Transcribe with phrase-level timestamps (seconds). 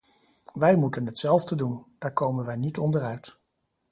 [0.53, 3.39] Wij moeten hetzelfde doen; daar komen wij niet onderuit.